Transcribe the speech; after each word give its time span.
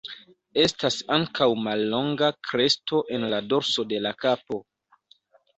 Estas 0.61 0.95
ankaŭ 1.15 1.47
mallonga 1.67 2.29
kresto 2.49 3.03
en 3.19 3.29
la 3.35 3.43
dorso 3.53 3.89
de 3.93 4.01
la 4.07 4.15
kapo. 4.27 4.63